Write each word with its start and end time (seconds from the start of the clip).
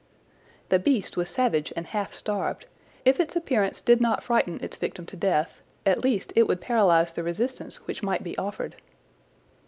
"The 0.69 0.79
beast 0.79 1.15
was 1.15 1.29
savage 1.29 1.71
and 1.75 1.85
half 1.85 2.11
starved. 2.11 2.65
If 3.05 3.19
its 3.19 3.35
appearance 3.35 3.81
did 3.81 4.01
not 4.01 4.23
frighten 4.23 4.59
its 4.63 4.75
victim 4.75 5.05
to 5.05 5.15
death, 5.15 5.61
at 5.85 6.03
least 6.03 6.33
it 6.35 6.47
would 6.47 6.59
paralyze 6.59 7.13
the 7.13 7.21
resistance 7.21 7.85
which 7.85 8.01
might 8.01 8.23
be 8.23 8.35
offered." 8.35 8.77